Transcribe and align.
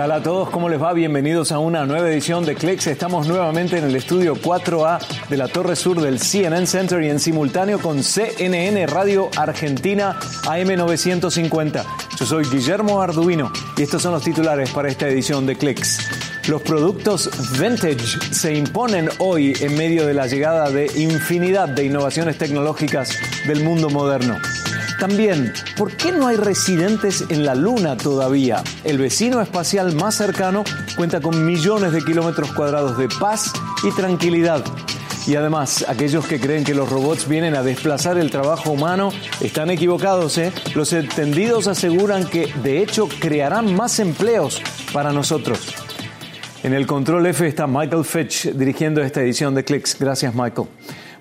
tal 0.00 0.12
a 0.12 0.22
todos? 0.22 0.48
¿Cómo 0.48 0.70
les 0.70 0.80
va? 0.80 0.94
Bienvenidos 0.94 1.52
a 1.52 1.58
una 1.58 1.84
nueva 1.84 2.08
edición 2.08 2.46
de 2.46 2.54
Clicks. 2.54 2.86
Estamos 2.86 3.28
nuevamente 3.28 3.76
en 3.76 3.84
el 3.84 3.94
estudio 3.94 4.34
4A 4.34 4.98
de 5.28 5.36
la 5.36 5.46
Torre 5.46 5.76
Sur 5.76 6.00
del 6.00 6.18
CNN 6.18 6.66
Center 6.66 7.02
y 7.02 7.10
en 7.10 7.20
simultáneo 7.20 7.78
con 7.78 8.02
CNN 8.02 8.86
Radio 8.86 9.28
Argentina 9.36 10.18
AM950. 10.44 11.84
Yo 12.18 12.24
soy 12.24 12.46
Guillermo 12.46 13.02
Arduino 13.02 13.52
y 13.76 13.82
estos 13.82 14.00
son 14.00 14.12
los 14.12 14.22
titulares 14.22 14.70
para 14.70 14.88
esta 14.88 15.06
edición 15.06 15.44
de 15.44 15.56
Clicks. 15.56 15.98
Los 16.48 16.62
productos 16.62 17.28
vintage 17.60 18.32
se 18.32 18.54
imponen 18.54 19.10
hoy 19.18 19.52
en 19.60 19.76
medio 19.76 20.06
de 20.06 20.14
la 20.14 20.26
llegada 20.26 20.70
de 20.70 20.86
infinidad 20.96 21.68
de 21.68 21.84
innovaciones 21.84 22.38
tecnológicas 22.38 23.18
del 23.46 23.62
mundo 23.62 23.90
moderno. 23.90 24.38
También, 25.00 25.54
¿por 25.78 25.96
qué 25.96 26.12
no 26.12 26.26
hay 26.26 26.36
residentes 26.36 27.24
en 27.30 27.46
la 27.46 27.54
Luna 27.54 27.96
todavía? 27.96 28.62
El 28.84 28.98
vecino 28.98 29.40
espacial 29.40 29.94
más 29.94 30.14
cercano 30.16 30.62
cuenta 30.94 31.22
con 31.22 31.46
millones 31.46 31.92
de 31.92 32.04
kilómetros 32.04 32.52
cuadrados 32.52 32.98
de 32.98 33.08
paz 33.08 33.50
y 33.82 33.92
tranquilidad. 33.92 34.62
Y 35.26 35.36
además, 35.36 35.86
aquellos 35.88 36.26
que 36.26 36.38
creen 36.38 36.64
que 36.64 36.74
los 36.74 36.90
robots 36.90 37.26
vienen 37.26 37.54
a 37.54 37.62
desplazar 37.62 38.18
el 38.18 38.30
trabajo 38.30 38.72
humano 38.72 39.10
están 39.40 39.70
equivocados. 39.70 40.36
¿eh? 40.36 40.52
Los 40.74 40.92
entendidos 40.92 41.66
aseguran 41.66 42.26
que 42.26 42.52
de 42.62 42.82
hecho 42.82 43.08
crearán 43.08 43.74
más 43.74 44.00
empleos 44.00 44.60
para 44.92 45.12
nosotros. 45.12 45.74
En 46.62 46.74
el 46.74 46.86
control 46.86 47.26
F 47.26 47.46
está 47.46 47.66
Michael 47.66 48.04
Fitch 48.04 48.50
dirigiendo 48.52 49.00
esta 49.00 49.22
edición 49.22 49.54
de 49.54 49.64
Clicks. 49.64 49.96
Gracias, 49.98 50.34
Michael. 50.34 50.68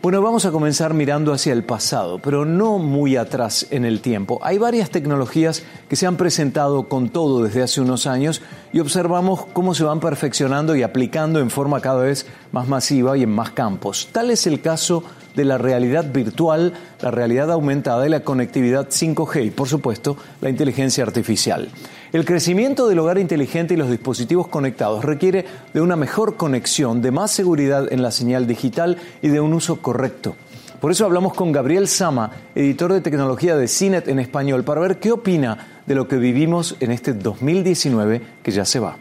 Bueno, 0.01 0.21
vamos 0.21 0.45
a 0.45 0.51
comenzar 0.51 0.93
mirando 0.93 1.33
hacia 1.33 1.51
el 1.51 1.65
pasado, 1.65 2.19
pero 2.19 2.45
no 2.45 2.77
muy 2.77 3.17
atrás 3.17 3.67
en 3.69 3.83
el 3.83 3.99
tiempo. 3.99 4.39
Hay 4.41 4.57
varias 4.57 4.91
tecnologías 4.91 5.63
que 5.89 5.97
se 5.97 6.07
han 6.07 6.15
presentado 6.15 6.87
con 6.87 7.09
todo 7.09 7.43
desde 7.43 7.63
hace 7.63 7.81
unos 7.81 8.07
años 8.07 8.41
y 8.71 8.79
observamos 8.79 9.45
cómo 9.51 9.73
se 9.73 9.83
van 9.83 9.99
perfeccionando 9.99 10.73
y 10.73 10.83
aplicando 10.83 11.41
en 11.41 11.49
forma 11.49 11.81
cada 11.81 12.03
vez 12.03 12.27
más 12.53 12.69
masiva 12.69 13.17
y 13.17 13.23
en 13.23 13.31
más 13.31 13.51
campos. 13.51 14.07
Tal 14.13 14.31
es 14.31 14.47
el 14.47 14.61
caso 14.61 15.03
de 15.35 15.43
la 15.43 15.57
realidad 15.57 16.05
virtual, 16.13 16.71
la 17.01 17.11
realidad 17.11 17.51
aumentada 17.51 18.07
y 18.07 18.09
la 18.09 18.21
conectividad 18.21 18.87
5G 18.87 19.47
y, 19.47 19.51
por 19.51 19.67
supuesto, 19.67 20.15
la 20.39 20.49
inteligencia 20.49 21.03
artificial. 21.03 21.67
El 22.11 22.25
crecimiento 22.25 22.87
del 22.87 22.97
hogar 22.97 23.19
inteligente 23.19 23.75
y 23.75 23.77
los 23.77 23.91
dispositivos 23.91 24.47
conectados 24.47 25.05
requiere 25.05 25.45
de 25.75 25.81
una 25.81 25.95
mejor 25.95 26.37
conexión, 26.37 27.03
de 27.03 27.11
más 27.11 27.29
seguridad 27.29 27.93
en 27.93 28.01
la 28.01 28.09
señal 28.09 28.47
digital 28.47 28.97
y 29.21 29.27
de 29.27 29.39
un 29.39 29.53
uso 29.53 29.75
correcto. 29.79 30.35
Por 30.81 30.91
eso 30.91 31.05
hablamos 31.05 31.35
con 31.35 31.51
Gabriel 31.51 31.87
Sama, 31.87 32.31
editor 32.55 32.93
de 32.93 33.01
tecnología 33.01 33.55
de 33.55 33.67
CINET 33.67 34.07
en 34.07 34.17
español, 34.17 34.63
para 34.63 34.81
ver 34.81 34.97
qué 34.97 35.11
opina 35.11 35.81
de 35.85 35.93
lo 35.93 36.07
que 36.07 36.15
vivimos 36.15 36.77
en 36.79 36.91
este 36.91 37.13
2019 37.13 38.21
que 38.41 38.51
ya 38.51 38.65
se 38.65 38.79
va. 38.79 38.97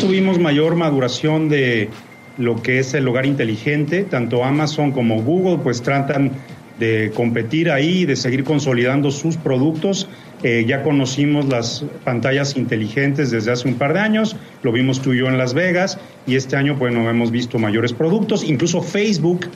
Tuvimos 0.00 0.38
mayor 0.38 0.76
maduración 0.76 1.50
de 1.50 1.90
lo 2.38 2.62
que 2.62 2.78
es 2.78 2.94
el 2.94 3.06
hogar 3.06 3.26
inteligente, 3.26 4.04
tanto 4.04 4.44
Amazon 4.44 4.92
como 4.92 5.22
Google 5.22 5.58
pues 5.62 5.82
tratan 5.82 6.30
de 6.78 7.12
competir 7.14 7.70
ahí, 7.70 8.06
de 8.06 8.16
seguir 8.16 8.44
consolidando 8.44 9.10
sus 9.10 9.36
productos. 9.36 10.08
Eh, 10.44 10.66
ya 10.68 10.82
conocimos 10.82 11.48
las 11.48 11.86
pantallas 12.04 12.54
inteligentes 12.54 13.30
desde 13.30 13.50
hace 13.50 13.66
un 13.66 13.76
par 13.76 13.94
de 13.94 14.00
años, 14.00 14.36
lo 14.62 14.72
vimos 14.72 15.00
tú 15.00 15.14
y 15.14 15.20
yo 15.20 15.26
en 15.26 15.38
Las 15.38 15.54
Vegas 15.54 15.98
y 16.26 16.36
este 16.36 16.54
año 16.54 16.74
bueno 16.74 17.08
hemos 17.08 17.30
visto 17.30 17.58
mayores 17.58 17.94
productos. 17.94 18.44
Incluso 18.44 18.82
Facebook 18.82 19.46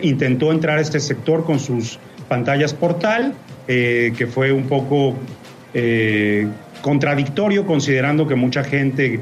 intentó 0.00 0.50
entrar 0.50 0.78
a 0.78 0.80
este 0.80 1.00
sector 1.00 1.44
con 1.44 1.60
sus 1.60 1.98
pantallas 2.30 2.72
portal, 2.72 3.34
eh, 3.68 4.14
que 4.16 4.26
fue 4.26 4.50
un 4.50 4.62
poco 4.68 5.16
eh, 5.74 6.46
contradictorio 6.80 7.66
considerando 7.66 8.26
que 8.26 8.34
mucha 8.34 8.64
gente 8.64 9.20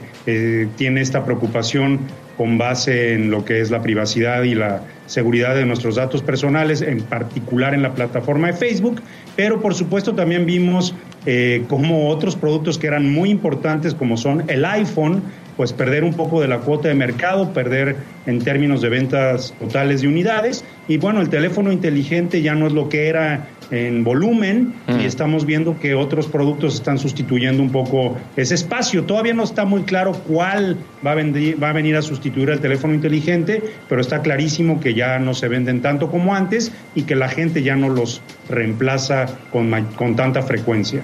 tiene 0.77 1.01
esta 1.01 1.25
preocupación 1.25 1.99
con 2.37 2.59
base 2.59 3.15
en 3.15 3.31
lo 3.31 3.45
que 3.45 3.61
es 3.61 3.71
la 3.71 3.83
privacidad 3.83 4.43
y 4.43 4.55
la 4.55 4.83
seguridad 5.07 5.55
de 5.55 5.65
nuestros 5.65 5.97
datos 5.97 6.23
personales, 6.23 6.83
en 6.83 7.01
particular 7.01 7.75
en 7.75 7.83
la 7.83 7.95
plataforma 7.95 8.49
de 8.49 8.53
Facebook, 8.53 9.01
pero 9.37 9.61
por 9.61 9.75
supuesto 9.75 10.15
también 10.15 10.47
vimos 10.47 10.95
eh, 11.27 11.65
como 11.69 12.09
otros 12.09 12.37
productos 12.37 12.79
que 12.79 12.87
eran 12.87 13.13
muy 13.13 13.31
importantes, 13.31 13.95
como 13.95 14.17
son 14.17 14.45
el 14.49 14.65
iPhone, 14.65 15.23
pues 15.57 15.73
perder 15.73 16.05
un 16.05 16.15
poco 16.15 16.41
de 16.41 16.49
la 16.49 16.59
cuota 16.59 16.89
de 16.89 16.95
mercado, 16.95 17.53
perder 17.53 17.97
en 18.27 18.41
términos 18.41 18.83
de 18.83 18.91
ventas 18.91 19.55
totales 19.59 20.03
de 20.03 20.09
unidades. 20.09 20.65
Y 20.87 20.99
bueno, 20.99 21.21
el 21.21 21.31
teléfono 21.31 21.73
inteligente 21.73 22.43
ya 22.43 22.55
no 22.55 22.67
es 22.67 22.73
lo 22.73 22.89
que 22.89 23.09
era 23.09 23.49
en 23.71 24.05
volumen 24.05 24.75
y 24.87 24.93
mm. 24.93 25.01
estamos 25.01 25.45
viendo 25.45 25.79
que 25.81 25.95
otros 25.95 26.29
productos 26.29 26.75
están 26.75 26.99
sustituyendo 26.99 27.63
un 27.63 27.71
poco 27.71 28.17
ese 28.37 28.55
espacio. 28.55 29.05
Todavía 29.05 29.35
no 29.35 29.43
está 29.43 29.65
muy 29.65 29.83
claro 29.83 30.13
cuál 30.13 30.77
va 31.05 31.13
a, 31.13 31.15
venir, 31.15 31.61
va 31.61 31.71
a 31.71 31.73
venir 31.73 31.97
a 31.97 32.03
sustituir 32.03 32.51
al 32.51 32.61
teléfono 32.61 32.95
inteligente, 32.95 33.63
pero 33.89 34.01
está 34.01 34.23
clarísimo 34.23 34.79
que 34.79 34.95
ya 34.95 35.19
no 35.19 35.35
se 35.35 35.49
venden 35.49 35.81
tanto 35.81 36.11
como 36.11 36.35
antes 36.35 36.71
y 36.95 37.03
que 37.03 37.17
la 37.17 37.29
gente 37.29 37.63
ya 37.63 37.77
no 37.77 37.89
los 37.89 38.23
reemplaza 38.49 39.27
con, 39.51 39.71
con 39.97 40.15
tanta 40.15 40.43
frecuencia. 40.43 41.03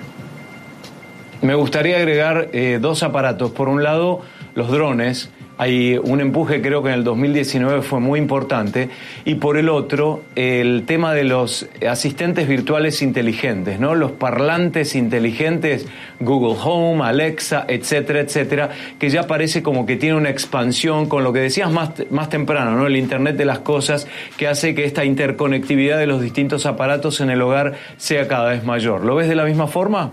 Me 1.43 1.57
gustaría 1.57 1.97
agregar 1.97 2.51
eh, 2.53 2.79
dos 2.81 3.03
aparatos. 3.03 3.51
Por 3.51 3.69
un 3.69 3.83
lado, 3.83 4.21
los 4.55 4.71
drones. 4.71 5.29
Hay 5.59 5.99
un 5.99 6.21
empuje, 6.21 6.63
creo 6.63 6.85
que 6.85 6.91
en 6.91 6.95
el 6.95 7.05
2019 7.05 7.83
fue 7.83 7.99
muy 7.99 8.21
importante. 8.21 8.91
Y 9.25 9.35
por 9.35 9.57
el 9.57 9.69
otro, 9.69 10.23
el 10.37 10.85
tema 10.87 11.15
de 11.15 11.25
los 11.25 11.69
asistentes 11.89 12.47
virtuales 12.47 13.03
inteligentes, 13.03 13.81
¿no? 13.81 13.97
Los 13.97 14.13
parlantes 14.13 14.95
inteligentes, 14.95 15.87
Google 16.21 16.57
Home, 16.63 17.05
Alexa, 17.05 17.65
etcétera, 17.67 18.21
etcétera, 18.21 18.71
que 19.01 19.11
ya 19.11 19.27
parece 19.27 19.65
como 19.65 19.85
que 19.85 19.97
tiene 19.97 20.17
una 20.17 20.31
expansión 20.31 21.07
con 21.07 21.25
lo 21.25 21.33
que 21.33 21.41
decías 21.41 21.73
más, 21.73 21.91
más 22.11 22.29
temprano, 22.29 22.77
¿no? 22.77 22.87
El 22.87 22.97
Internet 22.97 23.37
de 23.37 23.47
las 23.47 23.59
cosas, 23.59 24.07
que 24.37 24.47
hace 24.47 24.77
que 24.77 24.85
esta 24.85 25.05
interconectividad 25.05 25.99
de 25.99 26.07
los 26.07 26.23
distintos 26.23 26.67
aparatos 26.67 27.21
en 27.21 27.31
el 27.31 27.43
hogar 27.43 27.75
sea 27.97 28.29
cada 28.29 28.51
vez 28.51 28.63
mayor. 28.65 29.05
¿Lo 29.05 29.17
ves 29.17 29.29
de 29.29 29.35
la 29.35 29.45
misma 29.45 29.67
forma? 29.67 30.13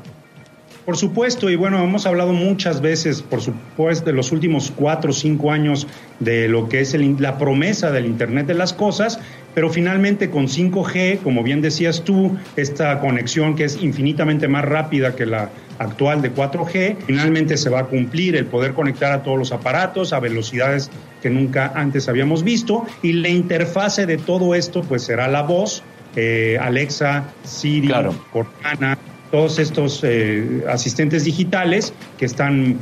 Por 0.90 0.98
supuesto, 0.98 1.52
y 1.52 1.56
bueno, 1.56 1.84
hemos 1.84 2.08
hablado 2.08 2.34
muchas 2.34 2.82
veces, 2.82 3.22
por 3.22 3.42
supuesto, 3.42 4.06
de 4.06 4.14
los 4.14 4.32
últimos 4.32 4.74
cuatro 4.76 5.12
o 5.12 5.14
cinco 5.14 5.52
años 5.52 5.86
de 6.20 6.48
lo 6.48 6.68
que 6.68 6.80
es 6.80 6.96
la 7.20 7.38
promesa 7.38 7.92
del 7.92 8.08
Internet 8.08 8.48
de 8.48 8.56
las 8.56 8.74
Cosas, 8.74 9.20
pero 9.54 9.70
finalmente 9.70 10.32
con 10.32 10.48
5G, 10.48 11.20
como 11.20 11.44
bien 11.44 11.62
decías 11.62 12.04
tú, 12.04 12.36
esta 12.56 13.00
conexión 13.02 13.56
que 13.56 13.66
es 13.66 13.80
infinitamente 13.84 14.48
más 14.48 14.66
rápida 14.66 15.16
que 15.16 15.28
la 15.28 15.52
actual 15.78 16.24
de 16.24 16.34
4G, 16.34 16.96
finalmente 17.06 17.56
se 17.58 17.70
va 17.70 17.82
a 17.82 17.86
cumplir 17.86 18.36
el 18.36 18.48
poder 18.48 18.74
conectar 18.74 19.12
a 19.12 19.22
todos 19.22 19.38
los 19.38 19.52
aparatos 19.52 20.12
a 20.12 20.20
velocidades 20.20 20.90
que 21.22 21.30
nunca 21.30 21.72
antes 21.76 22.10
habíamos 22.10 22.44
visto, 22.44 22.88
y 23.04 23.14
la 23.14 23.30
interfase 23.30 24.08
de 24.08 24.18
todo 24.18 24.56
esto 24.56 24.82
pues 24.82 25.04
será 25.04 25.28
la 25.28 25.44
voz, 25.44 25.84
eh, 26.16 26.58
Alexa, 26.60 27.26
Siri, 27.44 27.92
Cortana, 28.34 28.98
todos 29.32 29.60
estos 29.60 30.02
eh, 30.04 30.64
asistentes 30.70 31.24
digitales 31.24 31.94
que 32.18 32.26
están 32.26 32.78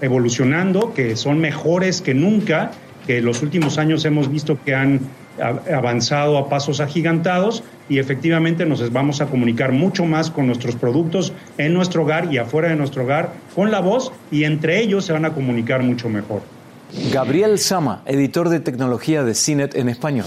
evolucionando, 0.00 0.92
que 0.94 1.16
son 1.16 1.38
mejores 1.38 2.00
que 2.00 2.14
nunca, 2.14 2.72
que 3.06 3.18
en 3.18 3.24
los 3.24 3.42
últimos 3.42 3.78
años 3.78 4.04
hemos 4.04 4.30
visto 4.30 4.58
que 4.64 4.74
han 4.74 5.00
avanzado 5.40 6.38
a 6.38 6.48
pasos 6.48 6.80
agigantados 6.80 7.62
y 7.88 7.98
efectivamente 7.98 8.64
nos 8.64 8.90
vamos 8.92 9.20
a 9.20 9.26
comunicar 9.26 9.72
mucho 9.72 10.04
más 10.04 10.30
con 10.30 10.46
nuestros 10.46 10.76
productos 10.76 11.32
en 11.58 11.74
nuestro 11.74 12.02
hogar 12.02 12.32
y 12.32 12.38
afuera 12.38 12.68
de 12.68 12.76
nuestro 12.76 13.04
hogar 13.04 13.32
con 13.54 13.70
la 13.70 13.80
voz 13.80 14.12
y 14.30 14.44
entre 14.44 14.80
ellos 14.80 15.04
se 15.04 15.12
van 15.12 15.24
a 15.24 15.34
comunicar 15.34 15.82
mucho 15.82 16.08
mejor. 16.08 16.42
Gabriel 17.12 17.58
Sama, 17.58 18.02
editor 18.06 18.48
de 18.48 18.60
tecnología 18.60 19.24
de 19.24 19.34
CINET 19.34 19.74
en 19.74 19.88
español. 19.88 20.26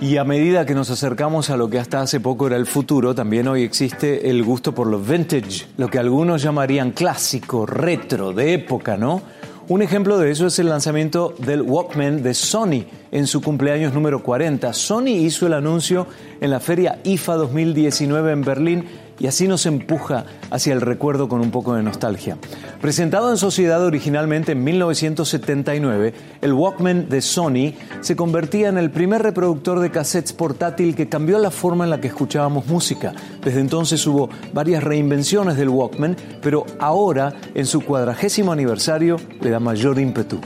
Y 0.00 0.16
a 0.16 0.22
medida 0.22 0.64
que 0.64 0.74
nos 0.74 0.90
acercamos 0.90 1.50
a 1.50 1.56
lo 1.56 1.68
que 1.68 1.80
hasta 1.80 2.00
hace 2.00 2.20
poco 2.20 2.46
era 2.46 2.56
el 2.56 2.66
futuro, 2.66 3.16
también 3.16 3.48
hoy 3.48 3.64
existe 3.64 4.30
el 4.30 4.44
gusto 4.44 4.72
por 4.72 4.86
lo 4.86 5.00
vintage, 5.00 5.66
lo 5.76 5.88
que 5.88 5.98
algunos 5.98 6.40
llamarían 6.40 6.92
clásico, 6.92 7.66
retro, 7.66 8.32
de 8.32 8.54
época, 8.54 8.96
¿no? 8.96 9.22
Un 9.66 9.82
ejemplo 9.82 10.16
de 10.16 10.30
eso 10.30 10.46
es 10.46 10.58
el 10.60 10.68
lanzamiento 10.68 11.34
del 11.38 11.62
Walkman 11.62 12.22
de 12.22 12.32
Sony 12.32 12.84
en 13.10 13.26
su 13.26 13.42
cumpleaños 13.42 13.92
número 13.92 14.22
40. 14.22 14.72
Sony 14.72 15.08
hizo 15.08 15.48
el 15.48 15.52
anuncio 15.52 16.06
en 16.40 16.50
la 16.50 16.60
feria 16.60 17.00
IFA 17.02 17.34
2019 17.34 18.32
en 18.32 18.42
Berlín 18.42 18.84
y 19.18 19.26
así 19.26 19.48
nos 19.48 19.66
empuja 19.66 20.24
hacia 20.50 20.72
el 20.72 20.80
recuerdo 20.80 21.28
con 21.28 21.40
un 21.40 21.50
poco 21.50 21.74
de 21.74 21.82
nostalgia. 21.82 22.36
Presentado 22.80 23.30
en 23.30 23.36
sociedad 23.36 23.84
originalmente 23.84 24.52
en 24.52 24.62
1979, 24.62 26.14
el 26.40 26.52
Walkman 26.52 27.08
de 27.08 27.20
Sony 27.20 27.74
se 28.00 28.16
convertía 28.16 28.68
en 28.68 28.78
el 28.78 28.90
primer 28.90 29.22
reproductor 29.22 29.80
de 29.80 29.90
cassettes 29.90 30.32
portátil 30.32 30.94
que 30.94 31.08
cambió 31.08 31.38
la 31.38 31.50
forma 31.50 31.84
en 31.84 31.90
la 31.90 32.00
que 32.00 32.08
escuchábamos 32.08 32.66
música. 32.66 33.12
Desde 33.44 33.60
entonces 33.60 34.06
hubo 34.06 34.28
varias 34.52 34.82
reinvenciones 34.82 35.56
del 35.56 35.68
Walkman, 35.68 36.16
pero 36.40 36.64
ahora, 36.78 37.34
en 37.54 37.66
su 37.66 37.80
cuadragésimo 37.80 38.52
aniversario, 38.52 39.16
le 39.40 39.50
da 39.50 39.60
mayor 39.60 39.98
ímpetu. 39.98 40.40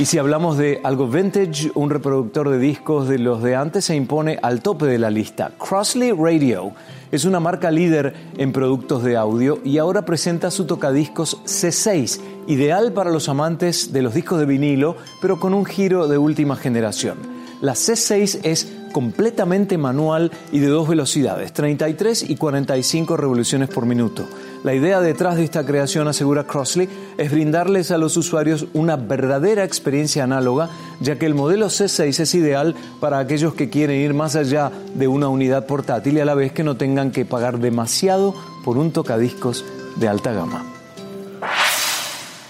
Y 0.00 0.06
si 0.06 0.16
hablamos 0.16 0.56
de 0.56 0.80
algo 0.82 1.08
vintage, 1.08 1.72
un 1.74 1.90
reproductor 1.90 2.48
de 2.48 2.58
discos 2.58 3.06
de 3.06 3.18
los 3.18 3.42
de 3.42 3.54
antes 3.54 3.84
se 3.84 3.94
impone 3.94 4.38
al 4.40 4.62
tope 4.62 4.86
de 4.86 4.98
la 4.98 5.10
lista. 5.10 5.52
Crossley 5.58 6.12
Radio 6.12 6.72
es 7.12 7.26
una 7.26 7.38
marca 7.38 7.70
líder 7.70 8.14
en 8.38 8.50
productos 8.50 9.04
de 9.04 9.18
audio 9.18 9.58
y 9.62 9.76
ahora 9.76 10.06
presenta 10.06 10.50
su 10.50 10.64
tocadiscos 10.64 11.44
C6, 11.44 12.18
ideal 12.46 12.94
para 12.94 13.10
los 13.10 13.28
amantes 13.28 13.92
de 13.92 14.00
los 14.00 14.14
discos 14.14 14.40
de 14.40 14.46
vinilo, 14.46 14.96
pero 15.20 15.38
con 15.38 15.52
un 15.52 15.66
giro 15.66 16.08
de 16.08 16.16
última 16.16 16.56
generación. 16.56 17.18
La 17.60 17.74
C6 17.74 18.40
es 18.42 18.72
completamente 18.92 19.76
manual 19.76 20.30
y 20.50 20.60
de 20.60 20.68
dos 20.68 20.88
velocidades, 20.88 21.52
33 21.52 22.30
y 22.30 22.36
45 22.36 23.18
revoluciones 23.18 23.68
por 23.68 23.84
minuto. 23.84 24.26
La 24.62 24.74
idea 24.74 25.00
detrás 25.00 25.36
de 25.36 25.44
esta 25.44 25.64
creación, 25.64 26.06
asegura 26.06 26.44
Crossley, 26.44 26.86
es 27.16 27.30
brindarles 27.30 27.90
a 27.90 27.96
los 27.96 28.18
usuarios 28.18 28.66
una 28.74 28.96
verdadera 28.96 29.64
experiencia 29.64 30.24
análoga, 30.24 30.68
ya 31.00 31.18
que 31.18 31.24
el 31.24 31.34
modelo 31.34 31.66
C6 31.68 32.20
es 32.20 32.34
ideal 32.34 32.74
para 33.00 33.18
aquellos 33.18 33.54
que 33.54 33.70
quieren 33.70 33.96
ir 33.96 34.12
más 34.12 34.36
allá 34.36 34.70
de 34.94 35.08
una 35.08 35.28
unidad 35.28 35.66
portátil 35.66 36.18
y 36.18 36.20
a 36.20 36.26
la 36.26 36.34
vez 36.34 36.52
que 36.52 36.62
no 36.62 36.76
tengan 36.76 37.10
que 37.10 37.24
pagar 37.24 37.58
demasiado 37.58 38.34
por 38.62 38.76
un 38.76 38.92
tocadiscos 38.92 39.64
de 39.96 40.08
alta 40.08 40.32
gama. 40.32 40.62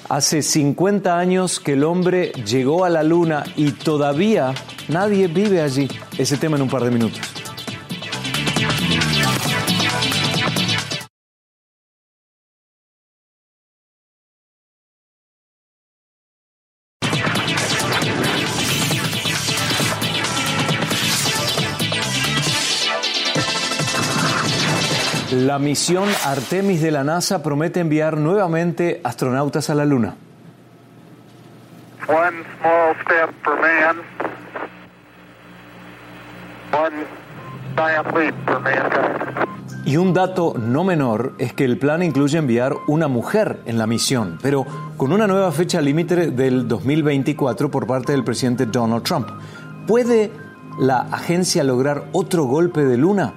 Hace 0.08 0.42
50 0.42 1.16
años 1.16 1.60
que 1.60 1.74
el 1.74 1.84
hombre 1.84 2.32
llegó 2.44 2.84
a 2.84 2.90
la 2.90 3.04
luna 3.04 3.44
y 3.54 3.70
todavía 3.70 4.52
nadie 4.88 5.28
vive 5.28 5.62
allí. 5.62 5.88
Ese 6.18 6.36
tema 6.36 6.56
en 6.56 6.62
un 6.62 6.68
par 6.68 6.82
de 6.82 6.90
minutos. 6.90 7.39
La 25.40 25.58
misión 25.58 26.06
Artemis 26.26 26.82
de 26.82 26.90
la 26.90 27.02
NASA 27.02 27.42
promete 27.42 27.80
enviar 27.80 28.18
nuevamente 28.18 29.00
astronautas 29.02 29.70
a 29.70 29.74
la 29.74 29.86
Luna. 29.86 30.14
Y 39.86 39.96
un 39.96 40.12
dato 40.12 40.54
no 40.58 40.84
menor 40.84 41.32
es 41.38 41.54
que 41.54 41.64
el 41.64 41.78
plan 41.78 42.02
incluye 42.02 42.36
enviar 42.36 42.74
una 42.86 43.08
mujer 43.08 43.60
en 43.64 43.78
la 43.78 43.86
misión, 43.86 44.38
pero 44.42 44.66
con 44.98 45.10
una 45.10 45.26
nueva 45.26 45.52
fecha 45.52 45.80
límite 45.80 46.32
del 46.32 46.68
2024 46.68 47.70
por 47.70 47.86
parte 47.86 48.12
del 48.12 48.24
presidente 48.24 48.66
Donald 48.66 49.04
Trump. 49.04 49.30
¿Puede 49.86 50.32
la 50.78 50.98
agencia 51.10 51.64
lograr 51.64 52.04
otro 52.12 52.44
golpe 52.44 52.84
de 52.84 52.98
luna? 52.98 53.32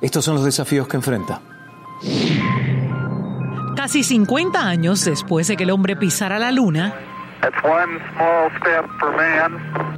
Estos 0.00 0.24
son 0.24 0.36
los 0.36 0.44
desafíos 0.44 0.88
que 0.88 0.96
enfrenta. 0.96 1.40
Casi 3.76 4.02
50 4.02 4.60
años 4.60 5.04
después 5.04 5.48
de 5.48 5.56
que 5.56 5.64
el 5.64 5.70
hombre 5.70 5.96
pisara 5.96 6.38
la 6.38 6.52
luna, 6.52 6.94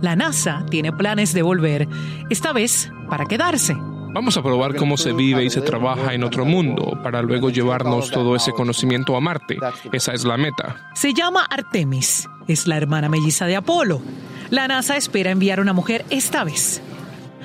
la 0.01 0.17
NASA 0.17 0.65
tiene 0.71 0.93
planes 0.93 1.33
de 1.35 1.43
volver, 1.43 1.89
esta 2.31 2.53
vez 2.53 2.91
para 3.09 3.27
quedarse. 3.27 3.77
Vamos 4.15 4.37
a 4.37 4.43
probar 4.43 4.77
cómo 4.77 4.97
se 4.97 5.13
vive 5.13 5.43
y 5.43 5.51
se 5.51 5.63
trabaja 5.63 6.13
en 6.13 6.23
otro 6.23 6.45
mundo 6.45 6.99
para 7.03 7.23
luego 7.23 7.49
llevarnos 7.49 8.11
todo 8.11 8.37
ese 8.37 8.53
conocimiento 8.53 9.17
a 9.17 9.21
Marte. 9.21 9.57
Esa 9.91 10.13
es 10.13 10.25
la 10.25 10.37
meta. 10.37 10.91
Se 10.95 11.15
llama 11.15 11.47
Artemis, 11.49 12.29
es 12.47 12.67
la 12.67 12.77
hermana 12.77 13.09
melliza 13.09 13.47
de 13.47 13.57
Apolo. 13.57 14.03
La 14.51 14.69
NASA 14.69 14.97
espera 14.97 15.31
enviar 15.31 15.61
una 15.61 15.73
mujer 15.73 16.05
esta 16.11 16.45
vez. 16.45 16.83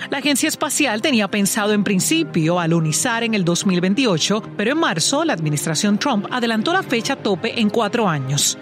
La 0.09 0.19
agencia 0.19 0.47
espacial 0.47 1.01
tenía 1.01 1.27
pensado 1.27 1.73
en 1.73 1.83
principio 1.83 2.59
alunizar 2.59 3.23
en 3.23 3.33
el 3.33 3.43
2028, 3.43 4.41
pero 4.55 4.71
en 4.71 4.77
marzo 4.77 5.25
la 5.25 5.33
administración 5.33 5.97
Trump 5.97 6.27
adelantó 6.31 6.73
la 6.73 6.83
fecha 6.83 7.15
tope 7.15 7.59
en 7.59 7.69
cuatro 7.69 8.07
años. 8.07 8.57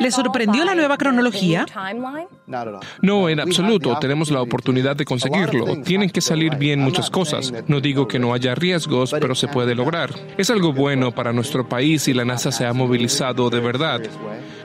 ¿Le 0.00 0.10
sorprendió 0.10 0.64
la 0.64 0.74
nueva 0.74 0.96
cronología? 0.96 1.66
No, 3.02 3.28
en 3.28 3.40
absoluto. 3.40 3.98
Tenemos 3.98 4.30
la 4.30 4.40
oportunidad 4.40 4.96
de 4.96 5.04
conseguirlo. 5.04 5.82
Tienen 5.82 6.10
que 6.10 6.20
salir 6.20 6.56
bien 6.56 6.80
muchas 6.80 7.10
cosas. 7.10 7.52
No 7.66 7.80
digo 7.80 8.06
que 8.08 8.18
no 8.18 8.34
haya 8.34 8.54
riesgos, 8.54 9.14
pero 9.18 9.34
se 9.34 9.48
puede 9.48 9.74
lograr. 9.74 10.10
Es 10.36 10.50
algo 10.50 10.72
bueno 10.72 11.12
para 11.12 11.32
nuestro 11.32 11.68
país 11.68 12.08
y 12.08 12.14
la 12.14 12.24
NASA 12.24 12.52
se 12.52 12.66
ha 12.66 12.72
movilizado 12.72 13.50
de 13.50 13.60
verdad. 13.60 14.00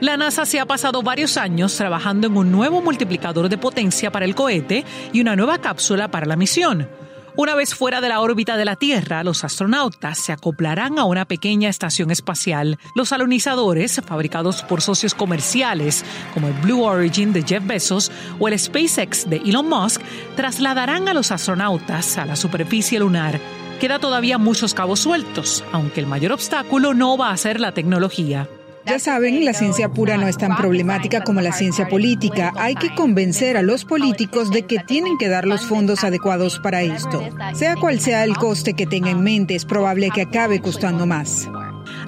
La 0.00 0.16
NASA 0.16 0.44
se 0.46 0.58
ha 0.58 0.66
pasado 0.66 1.02
varios 1.02 1.36
años 1.36 1.76
trabajando 1.76 2.26
en 2.26 2.36
un 2.36 2.50
nuevo 2.50 2.82
multiplicador 2.82 3.48
de 3.48 3.58
potencia 3.58 4.10
para 4.10 4.24
el 4.24 4.34
cohete 4.34 4.84
y 5.12 5.20
una 5.20 5.36
nueva 5.36 5.58
cápsula 5.58 6.08
para 6.08 6.26
la 6.26 6.36
misión. 6.36 6.88
Una 7.34 7.54
vez 7.54 7.74
fuera 7.74 8.02
de 8.02 8.10
la 8.10 8.20
órbita 8.20 8.58
de 8.58 8.66
la 8.66 8.76
Tierra, 8.76 9.24
los 9.24 9.42
astronautas 9.42 10.18
se 10.18 10.32
acoplarán 10.32 10.98
a 10.98 11.04
una 11.04 11.24
pequeña 11.24 11.70
estación 11.70 12.10
espacial. 12.10 12.78
Los 12.94 13.10
alunizadores, 13.10 14.02
fabricados 14.04 14.62
por 14.62 14.82
socios 14.82 15.14
comerciales 15.14 16.04
como 16.34 16.48
el 16.48 16.54
Blue 16.54 16.82
Origin 16.82 17.32
de 17.32 17.42
Jeff 17.42 17.66
Bezos 17.66 18.12
o 18.38 18.48
el 18.48 18.58
SpaceX 18.58 19.30
de 19.30 19.36
Elon 19.38 19.66
Musk, 19.66 20.02
trasladarán 20.36 21.08
a 21.08 21.14
los 21.14 21.32
astronautas 21.32 22.18
a 22.18 22.26
la 22.26 22.36
superficie 22.36 23.00
lunar. 23.00 23.40
Queda 23.80 23.98
todavía 23.98 24.36
muchos 24.36 24.74
cabos 24.74 25.00
sueltos, 25.00 25.64
aunque 25.72 26.00
el 26.00 26.06
mayor 26.06 26.32
obstáculo 26.32 26.92
no 26.92 27.16
va 27.16 27.30
a 27.30 27.36
ser 27.38 27.60
la 27.60 27.72
tecnología. 27.72 28.46
Ya 28.86 28.98
saben, 28.98 29.44
la 29.44 29.54
ciencia 29.54 29.88
pura 29.88 30.16
no 30.16 30.26
es 30.26 30.36
tan 30.36 30.56
problemática 30.56 31.22
como 31.22 31.40
la 31.40 31.52
ciencia 31.52 31.88
política. 31.88 32.52
Hay 32.56 32.74
que 32.74 32.94
convencer 32.94 33.56
a 33.56 33.62
los 33.62 33.84
políticos 33.84 34.50
de 34.50 34.62
que 34.62 34.78
tienen 34.78 35.18
que 35.18 35.28
dar 35.28 35.46
los 35.46 35.66
fondos 35.66 36.04
adecuados 36.04 36.58
para 36.58 36.82
esto. 36.82 37.22
Sea 37.54 37.76
cual 37.76 38.00
sea 38.00 38.24
el 38.24 38.36
coste 38.36 38.74
que 38.74 38.86
tenga 38.86 39.10
en 39.10 39.22
mente, 39.22 39.54
es 39.54 39.64
probable 39.64 40.10
que 40.10 40.22
acabe 40.22 40.60
costando 40.60 41.06
más. 41.06 41.48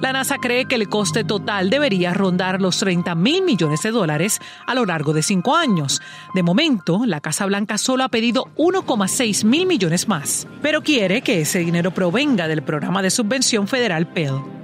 La 0.01 0.11
NASA 0.13 0.37
cree 0.37 0.65
que 0.65 0.75
el 0.75 0.89
coste 0.89 1.23
total 1.23 1.69
debería 1.69 2.13
rondar 2.13 2.61
los 2.61 2.79
30 2.79 3.15
mil 3.15 3.43
millones 3.43 3.81
de 3.81 3.91
dólares 3.91 4.39
a 4.67 4.75
lo 4.75 4.85
largo 4.85 5.13
de 5.13 5.23
cinco 5.23 5.55
años. 5.55 6.01
De 6.33 6.43
momento, 6.43 7.05
la 7.05 7.21
Casa 7.21 7.45
Blanca 7.45 7.77
solo 7.77 8.03
ha 8.03 8.09
pedido 8.09 8.49
1,6 8.57 9.45
mil 9.45 9.65
millones 9.65 10.07
más, 10.07 10.47
pero 10.61 10.81
quiere 10.81 11.21
que 11.21 11.41
ese 11.41 11.59
dinero 11.59 11.91
provenga 11.91 12.47
del 12.47 12.63
programa 12.63 13.01
de 13.01 13.09
subvención 13.09 13.67
federal 13.67 14.07
Pell. 14.07 14.54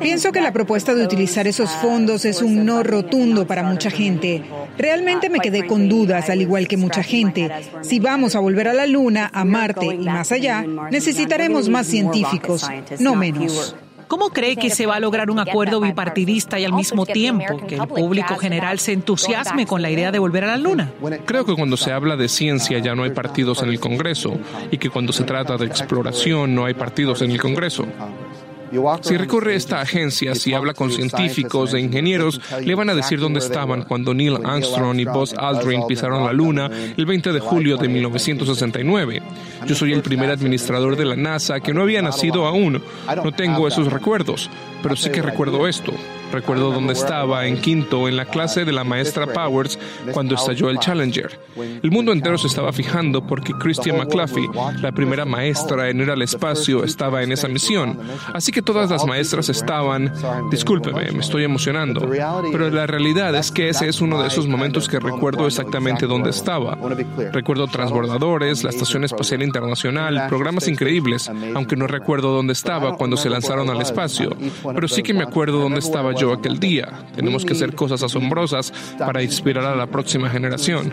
Pienso 0.00 0.32
que 0.32 0.40
la 0.40 0.52
propuesta 0.52 0.94
de 0.94 1.04
utilizar 1.04 1.46
esos 1.46 1.70
fondos 1.70 2.24
es 2.24 2.42
un 2.42 2.64
no 2.64 2.82
rotundo 2.82 3.46
para 3.46 3.62
mucha 3.62 3.90
gente. 3.90 4.42
Realmente 4.76 5.30
me 5.30 5.40
quedé 5.40 5.66
con 5.66 5.88
dudas, 5.88 6.30
al 6.30 6.40
igual 6.40 6.68
que 6.68 6.76
mucha 6.76 7.02
gente. 7.02 7.50
Si 7.82 8.00
vamos 8.00 8.34
a 8.34 8.40
volver 8.40 8.68
a 8.68 8.74
la 8.74 8.86
Luna, 8.86 9.30
a 9.32 9.44
Marte 9.44 9.86
y 9.86 9.98
más 9.98 10.32
allá, 10.32 10.64
necesitaremos 10.90 11.68
más 11.68 11.86
científicos, 11.86 12.66
no 12.98 13.14
menos. 13.14 13.76
¿Cómo 14.08 14.30
cree 14.30 14.56
que 14.56 14.70
se 14.70 14.86
va 14.86 14.96
a 14.96 15.00
lograr 15.00 15.30
un 15.30 15.38
acuerdo 15.38 15.80
bipartidista 15.80 16.58
y 16.58 16.64
al 16.64 16.72
mismo 16.72 17.04
tiempo 17.04 17.58
que 17.66 17.76
el 17.76 17.86
público 17.86 18.36
general 18.36 18.78
se 18.78 18.92
entusiasme 18.92 19.66
con 19.66 19.82
la 19.82 19.90
idea 19.90 20.10
de 20.10 20.18
volver 20.18 20.44
a 20.44 20.46
la 20.48 20.56
Luna? 20.56 20.90
Creo 21.26 21.44
que 21.44 21.54
cuando 21.54 21.76
se 21.76 21.92
habla 21.92 22.16
de 22.16 22.28
ciencia 22.28 22.78
ya 22.78 22.94
no 22.94 23.04
hay 23.04 23.10
partidos 23.10 23.62
en 23.62 23.68
el 23.68 23.78
Congreso 23.78 24.38
y 24.70 24.78
que 24.78 24.88
cuando 24.88 25.12
se 25.12 25.24
trata 25.24 25.58
de 25.58 25.66
exploración 25.66 26.54
no 26.54 26.64
hay 26.64 26.72
partidos 26.72 27.20
en 27.20 27.32
el 27.32 27.40
Congreso. 27.40 27.86
Si 29.02 29.16
recorre 29.16 29.54
esta 29.54 29.80
agencia, 29.80 30.34
si 30.34 30.52
habla 30.54 30.74
con 30.74 30.90
científicos 30.90 31.74
e 31.74 31.80
ingenieros, 31.80 32.40
le 32.62 32.74
van 32.74 32.90
a 32.90 32.94
decir 32.94 33.18
dónde 33.18 33.40
estaban 33.40 33.82
cuando 33.82 34.14
Neil 34.14 34.38
Armstrong 34.44 34.98
y 35.00 35.04
Buzz 35.04 35.34
Aldrin 35.34 35.86
pisaron 35.86 36.24
la 36.24 36.32
Luna 36.32 36.70
el 36.96 37.06
20 37.06 37.32
de 37.32 37.40
julio 37.40 37.76
de 37.76 37.88
1969. 37.88 39.22
Yo 39.66 39.74
soy 39.74 39.92
el 39.92 40.02
primer 40.02 40.30
administrador 40.30 40.96
de 40.96 41.04
la 41.04 41.16
NASA 41.16 41.60
que 41.60 41.72
no 41.74 41.82
había 41.82 42.02
nacido 42.02 42.46
aún. 42.46 42.82
No 43.24 43.32
tengo 43.32 43.68
esos 43.68 43.92
recuerdos, 43.92 44.50
pero 44.82 44.96
sí 44.96 45.10
que 45.10 45.22
recuerdo 45.22 45.66
esto. 45.66 45.92
Recuerdo 46.32 46.72
dónde 46.72 46.92
estaba 46.92 47.46
en 47.46 47.60
quinto 47.60 48.08
en 48.08 48.16
la 48.16 48.24
clase 48.24 48.64
de 48.64 48.72
la 48.72 48.84
maestra 48.84 49.26
Powers 49.26 49.78
cuando 50.12 50.34
estalló 50.34 50.70
el 50.70 50.78
Challenger. 50.78 51.38
El 51.82 51.90
mundo 51.90 52.12
entero 52.12 52.38
se 52.38 52.46
estaba 52.46 52.72
fijando 52.72 53.26
porque 53.26 53.52
Christian 53.54 53.98
McCluffy, 53.98 54.48
la 54.80 54.92
primera 54.92 55.24
maestra 55.24 55.88
en 55.88 56.00
ir 56.00 56.10
al 56.10 56.22
espacio, 56.22 56.84
estaba 56.84 57.22
en 57.22 57.32
esa 57.32 57.48
misión. 57.48 57.98
Así 58.32 58.52
que 58.52 58.62
todas 58.62 58.90
las 58.90 59.06
maestras 59.06 59.48
estaban, 59.48 60.12
discúlpeme, 60.50 61.10
me 61.12 61.20
estoy 61.20 61.44
emocionando, 61.44 62.08
pero 62.52 62.70
la 62.70 62.86
realidad 62.86 63.34
es 63.34 63.50
que 63.50 63.68
ese 63.68 63.88
es 63.88 64.00
uno 64.00 64.20
de 64.22 64.28
esos 64.28 64.46
momentos 64.46 64.88
que 64.88 65.00
recuerdo 65.00 65.46
exactamente 65.46 66.06
dónde 66.06 66.30
estaba. 66.30 66.78
Recuerdo 67.32 67.66
transbordadores, 67.66 68.64
la 68.64 68.70
Estación 68.70 69.04
Espacial 69.04 69.42
Internacional, 69.42 70.26
programas 70.28 70.68
increíbles, 70.68 71.30
aunque 71.54 71.76
no 71.76 71.86
recuerdo 71.86 72.32
dónde 72.32 72.52
estaba 72.52 72.96
cuando 72.96 73.16
se 73.16 73.30
lanzaron 73.30 73.70
al 73.70 73.80
espacio, 73.80 74.30
pero 74.74 74.88
sí 74.88 75.02
que 75.02 75.14
me 75.14 75.22
acuerdo 75.22 75.58
dónde 75.58 75.78
estaba 75.78 76.12
yo 76.18 76.32
aquel 76.32 76.58
día. 76.58 77.06
Tenemos 77.14 77.44
que 77.44 77.52
hacer 77.52 77.74
cosas 77.74 78.02
asombrosas 78.02 78.72
para 78.98 79.22
inspirar 79.22 79.64
a 79.64 79.76
la 79.76 79.86
próxima 79.86 80.28
generación. 80.28 80.92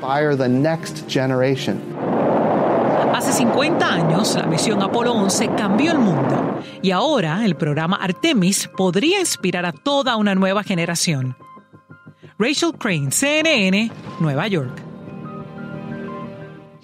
Hace 3.13 3.31
50 3.31 3.93
años, 3.93 4.35
la 4.35 4.45
misión 4.45 4.81
Apolo 4.81 5.13
11 5.13 5.51
cambió 5.55 5.93
el 5.93 5.99
mundo 5.99 6.59
y 6.81 6.91
ahora 6.91 7.45
el 7.45 7.55
programa 7.55 7.95
Artemis 7.95 8.69
podría 8.75 9.19
inspirar 9.19 9.65
a 9.65 9.71
toda 9.71 10.17
una 10.17 10.35
nueva 10.35 10.63
generación. 10.63 11.35
Rachel 12.37 12.73
Crane, 12.77 13.11
CNN, 13.11 13.89
Nueva 14.19 14.47
York. 14.47 14.83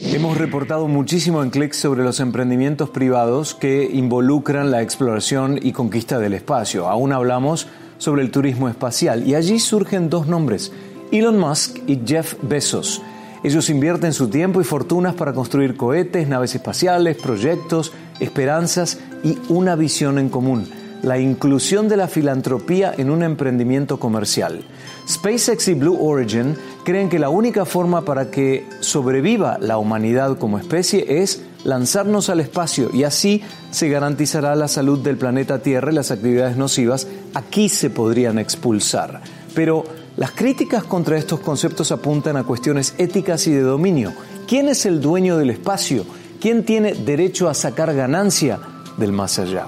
Hemos 0.04 0.38
reportado 0.38 0.88
muchísimo 0.88 1.44
en 1.44 1.52
clics 1.52 1.78
sobre 1.78 2.04
los 2.04 2.20
emprendimientos 2.20 2.90
privados 2.90 3.54
que 3.54 3.84
involucran 3.84 4.72
la 4.72 4.82
exploración 4.82 5.60
y 5.62 5.74
conquista 5.74 6.18
del 6.18 6.34
espacio. 6.34 6.88
Aún 6.88 7.14
hablamos 7.14 7.68
sobre 8.02 8.24
el 8.24 8.32
turismo 8.32 8.68
espacial 8.68 9.28
y 9.28 9.36
allí 9.36 9.60
surgen 9.60 10.10
dos 10.10 10.26
nombres, 10.26 10.72
Elon 11.12 11.38
Musk 11.38 11.78
y 11.86 12.00
Jeff 12.04 12.34
Bezos. 12.42 13.00
Ellos 13.44 13.70
invierten 13.70 14.12
su 14.12 14.28
tiempo 14.28 14.60
y 14.60 14.64
fortunas 14.64 15.14
para 15.14 15.34
construir 15.34 15.78
cohetes, 15.78 16.28
naves 16.28 16.56
espaciales, 16.56 17.18
proyectos, 17.18 17.94
esperanzas 18.20 18.98
y 19.24 19.38
una 19.50 19.76
visión 19.76 20.18
en 20.18 20.30
común, 20.30 20.68
la 21.04 21.20
inclusión 21.20 21.90
de 21.90 21.98
la 21.98 22.08
filantropía 22.08 22.92
en 22.98 23.12
un 23.12 23.22
emprendimiento 23.22 24.00
comercial. 24.00 24.64
SpaceX 25.08 25.68
y 25.68 25.76
Blue 25.76 25.98
Origin 26.02 26.56
creen 26.84 27.08
que 27.08 27.20
la 27.20 27.30
única 27.30 27.66
forma 27.66 28.02
para 28.04 28.32
que 28.32 28.66
sobreviva 28.80 29.60
la 29.60 29.78
humanidad 29.78 30.40
como 30.40 30.58
especie 30.58 31.22
es 31.22 31.44
lanzarnos 31.64 32.30
al 32.30 32.40
espacio 32.40 32.90
y 32.94 33.04
así 33.04 33.42
se 33.72 33.90
garantizará 33.90 34.56
la 34.56 34.68
salud 34.68 35.00
del 35.00 35.18
planeta 35.18 35.62
Tierra 35.62 35.92
y 35.92 35.96
las 35.96 36.12
actividades 36.12 36.58
nocivas 36.58 37.08
aquí 37.34 37.70
se 37.70 37.90
podrían 37.90 38.40
expulsar. 38.40 39.22
Pero 39.54 39.84
las 40.18 40.32
críticas 40.32 40.84
contra 40.84 41.18
estos 41.18 41.40
conceptos 41.40 41.92
apuntan 41.92 42.38
a 42.38 42.44
cuestiones 42.44 42.96
éticas 42.98 43.48
y 43.48 43.52
de 43.52 43.62
dominio. 43.62 44.14
¿Quién 44.48 44.68
es 44.70 44.86
el 44.86 45.02
dueño 45.02 45.38
del 45.38 45.50
espacio? 45.50 46.06
¿Quién 46.40 46.66
tiene 46.66 46.94
derecho 46.94 47.48
a 47.50 47.54
sacar 47.54 47.94
ganancia 47.94 48.60
del 48.98 49.12
más 49.12 49.40
allá? 49.40 49.68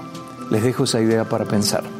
Les 0.50 0.62
dejo 0.62 0.84
esa 0.84 1.00
idea 1.00 1.28
para 1.28 1.44
pensar. 1.44 1.93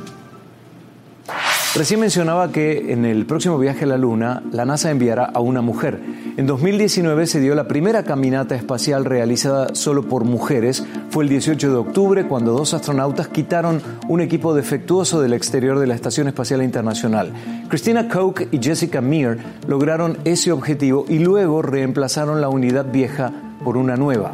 Recién 1.77 1.99
mencionaba 1.99 2.53
que 2.53 2.93
en 2.93 3.05
el 3.05 3.27
próximo 3.27 3.59
viaje 3.59 3.83
a 3.83 3.89
la 3.89 3.99
Luna, 3.99 4.45
la 4.53 4.65
NASA 4.65 4.93
enviará 4.93 5.25
a 5.25 5.41
una 5.41 5.61
mujer. 5.61 6.01
En 6.37 6.47
2019 6.47 7.27
se 7.27 7.41
dio 7.41 7.57
la 7.57 7.67
primera 7.67 8.05
caminata 8.05 8.55
espacial 8.55 9.05
realizada 9.05 9.75
solo 9.75 10.05
por 10.05 10.23
mujeres. 10.23 10.87
Fue 11.11 11.25
el 11.25 11.31
18 11.31 11.71
de 11.71 11.77
octubre 11.77 12.29
cuando 12.29 12.53
dos 12.53 12.75
astronautas 12.75 13.27
quitaron 13.27 13.83
un 14.07 14.21
equipo 14.21 14.55
defectuoso 14.55 15.21
del 15.21 15.33
exterior 15.33 15.81
de 15.81 15.89
la 15.89 15.97
Estación 15.97 16.29
Espacial 16.29 16.63
Internacional. 16.63 17.33
Christina 17.69 18.09
Koch 18.09 18.43
y 18.53 18.63
Jessica 18.63 19.01
Meir 19.01 19.39
lograron 19.67 20.19
ese 20.25 20.53
objetivo 20.53 21.07
y 21.09 21.19
luego 21.19 21.61
reemplazaron 21.61 22.41
la 22.41 22.51
unidad 22.51 22.87
vieja 22.93 23.33
por 23.65 23.77
una 23.77 23.97
nueva. 23.97 24.33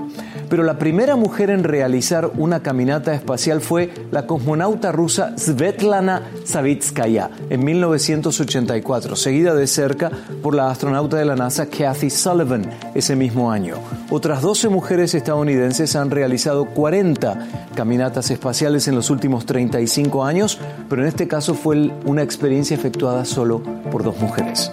Pero 0.48 0.64
la 0.64 0.78
primera 0.78 1.14
mujer 1.16 1.48
en 1.50 1.62
realizar 1.62 2.30
una 2.36 2.60
caminata 2.60 3.14
espacial 3.14 3.60
fue 3.60 3.90
la 4.10 4.26
cosmonauta 4.26 4.90
rusa 4.90 5.38
Svetlana 5.38 6.22
Savitskaya 6.44 7.30
en 7.48 7.64
1984, 7.64 9.14
seguida 9.14 9.54
de 9.54 9.66
cerca 9.66 10.10
por 10.42 10.54
la 10.54 10.70
astronauta 10.70 11.16
de 11.16 11.24
la 11.24 11.36
NASA 11.36 11.66
Kathy 11.66 12.10
Sullivan 12.10 12.68
ese 12.94 13.14
mismo 13.14 13.52
año. 13.52 13.76
Otras 14.10 14.42
12 14.42 14.68
mujeres 14.68 15.14
estadounidenses 15.14 15.94
han 15.94 16.10
realizado 16.10 16.66
40 16.66 17.70
caminatas 17.76 18.30
espaciales 18.30 18.88
en 18.88 18.96
los 18.96 19.08
últimos 19.10 19.46
35 19.46 20.24
años, 20.24 20.58
pero 20.88 21.02
en 21.02 21.08
este 21.08 21.28
caso 21.28 21.54
fue 21.54 21.92
una 22.04 22.22
experiencia 22.22 22.74
efectuada 22.74 23.24
solo 23.24 23.62
por 23.90 24.02
dos 24.02 24.18
mujeres. 24.18 24.70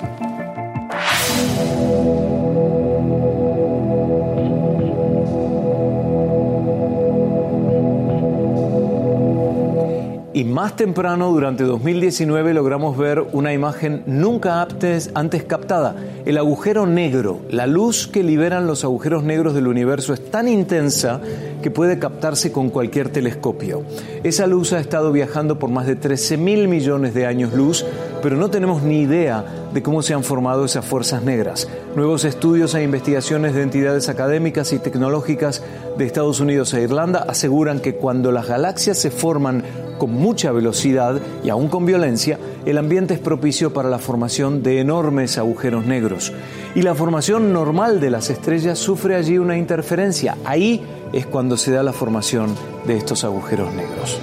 Más 10.67 10.75
temprano, 10.75 11.31
durante 11.31 11.63
2019, 11.63 12.53
logramos 12.53 12.97
ver 12.97 13.21
una 13.31 13.53
imagen 13.53 14.03
nunca 14.05 14.62
antes, 14.62 15.12
antes, 15.13 15.45
captada. 15.45 15.95
El 16.25 16.38
agujero 16.38 16.86
negro. 16.86 17.39
La 17.50 17.67
luz 17.67 18.05
que 18.05 18.21
liberan 18.21 18.67
los 18.67 18.83
agujeros 18.83 19.24
negros 19.24 19.53
del 19.53 19.67
universo 19.67 20.13
es 20.13 20.29
tan 20.29 20.50
intensa 20.50 21.21
que 21.62 21.71
puede 21.71 22.00
captarse 22.00 22.51
con 22.51 22.69
cualquier 22.69 23.07
telescopio. 23.07 23.83
Esa 24.25 24.45
luz 24.45 24.74
ha 24.74 24.81
estado 24.81 25.13
viajando 25.13 25.57
por 25.57 25.69
más 25.69 25.88
de 25.88 25.95
13 25.95 26.36
mil 26.36 26.67
millones 26.67 27.13
de 27.13 27.25
años 27.25 27.53
luz, 27.53 27.86
pero 28.21 28.36
no 28.36 28.50
tenemos 28.50 28.83
ni 28.83 29.00
idea 29.00 29.45
de 29.74 29.81
cómo 29.81 30.01
se 30.01 30.15
han 30.15 30.25
formado 30.25 30.65
esas 30.65 30.83
fuerzas 30.83 31.24
negras. 31.24 31.69
Nuevos 31.98 32.25
estudios 32.25 32.75
e 32.75 32.84
investigaciones 32.84 33.56
de 33.56 33.63
entidades 33.63 34.08
académicas 34.08 34.72
y 34.72 34.77
tecnológicas 34.77 35.63
de 35.98 36.06
Estados 36.06 36.39
Unidos 36.39 36.72
e 36.75 36.84
Irlanda 36.84 37.25
aseguran 37.27 37.80
que 37.80 37.96
cuando 37.96 38.32
las 38.32 38.48
galaxias 38.48 39.00
se 39.00 39.10
forman 39.10 39.63
con 39.98 40.12
mucha 40.12 40.51
velocidad 40.51 41.20
y 41.44 41.50
aún 41.50 41.70
con 41.70 41.88
violencia, 41.88 42.38
el 42.68 42.77
ambiente 42.77 43.16
es 43.16 43.20
propicio 43.20 43.74
para 43.74 43.89
la 43.89 43.98
formación 43.98 44.62
de 44.62 44.80
enormes 44.80 45.39
agujeros 45.39 45.88
negros. 45.88 46.32
Y 46.75 46.84
la 46.84 46.94
formación 46.94 47.51
normal 47.51 48.00
de 48.00 48.12
las 48.12 48.30
estrellas 48.30 48.77
sufre 48.77 49.16
allí 49.16 49.39
una 49.39 49.58
interferencia. 49.58 50.38
Ahí 50.46 50.86
es 51.13 51.25
cuando 51.25 51.58
se 51.58 51.72
da 51.72 51.82
la 51.82 51.94
formación 51.94 52.54
de 52.86 52.96
estos 52.96 53.24
agujeros 53.24 53.74
negros. 53.74 54.22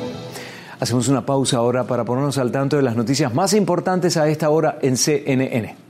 Hacemos 0.79 1.09
una 1.09 1.27
pausa 1.27 1.57
ahora 1.57 1.83
para 1.83 2.05
ponernos 2.05 2.39
al 2.39 2.53
tanto 2.53 2.77
de 2.77 2.85
las 2.85 2.95
noticias 2.95 3.35
más 3.35 3.53
importantes 3.53 4.17
a 4.17 4.29
esta 4.29 4.49
hora 4.51 4.79
en 4.81 4.97
CNN. 4.97 5.84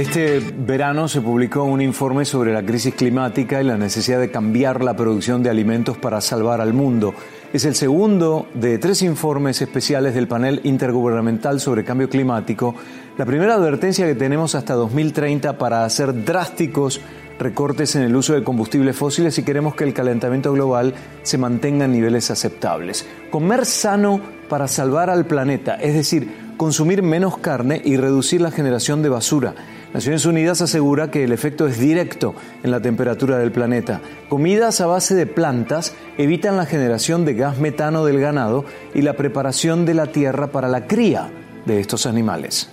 Este 0.00 0.40
verano 0.40 1.08
se 1.08 1.20
publicó 1.20 1.62
un 1.64 1.82
informe 1.82 2.24
sobre 2.24 2.54
la 2.54 2.62
crisis 2.62 2.94
climática 2.94 3.60
y 3.60 3.64
la 3.64 3.76
necesidad 3.76 4.18
de 4.18 4.30
cambiar 4.30 4.82
la 4.82 4.96
producción 4.96 5.42
de 5.42 5.50
alimentos 5.50 5.98
para 5.98 6.22
salvar 6.22 6.62
al 6.62 6.72
mundo. 6.72 7.12
Es 7.52 7.66
el 7.66 7.74
segundo 7.74 8.46
de 8.54 8.78
tres 8.78 9.02
informes 9.02 9.60
especiales 9.60 10.14
del 10.14 10.26
panel 10.26 10.62
intergubernamental 10.64 11.60
sobre 11.60 11.84
cambio 11.84 12.08
climático, 12.08 12.74
la 13.18 13.26
primera 13.26 13.56
advertencia 13.56 14.06
que 14.06 14.14
tenemos 14.14 14.54
hasta 14.54 14.72
2030 14.72 15.58
para 15.58 15.84
hacer 15.84 16.24
drásticos 16.24 17.02
recortes 17.38 17.94
en 17.94 18.00
el 18.02 18.16
uso 18.16 18.32
de 18.32 18.42
combustibles 18.42 18.96
fósiles 18.96 19.34
si 19.34 19.42
queremos 19.42 19.74
que 19.74 19.84
el 19.84 19.92
calentamiento 19.92 20.50
global 20.54 20.94
se 21.24 21.36
mantenga 21.36 21.84
en 21.84 21.92
niveles 21.92 22.30
aceptables. 22.30 23.06
Comer 23.30 23.66
sano 23.66 24.18
para 24.48 24.66
salvar 24.66 25.10
al 25.10 25.26
planeta, 25.26 25.74
es 25.74 25.92
decir, 25.92 26.54
consumir 26.56 27.02
menos 27.02 27.36
carne 27.36 27.82
y 27.84 27.98
reducir 27.98 28.40
la 28.40 28.50
generación 28.50 29.02
de 29.02 29.10
basura. 29.10 29.54
Naciones 29.92 30.24
Unidas 30.24 30.62
asegura 30.62 31.10
que 31.10 31.24
el 31.24 31.32
efecto 31.32 31.66
es 31.66 31.78
directo 31.78 32.34
en 32.62 32.70
la 32.70 32.80
temperatura 32.80 33.38
del 33.38 33.50
planeta. 33.50 34.00
Comidas 34.28 34.80
a 34.80 34.86
base 34.86 35.16
de 35.16 35.26
plantas 35.26 35.94
evitan 36.16 36.56
la 36.56 36.66
generación 36.66 37.24
de 37.24 37.34
gas 37.34 37.58
metano 37.58 38.04
del 38.04 38.20
ganado 38.20 38.64
y 38.94 39.02
la 39.02 39.14
preparación 39.14 39.86
de 39.86 39.94
la 39.94 40.06
tierra 40.06 40.52
para 40.52 40.68
la 40.68 40.86
cría 40.86 41.30
de 41.66 41.80
estos 41.80 42.06
animales. 42.06 42.70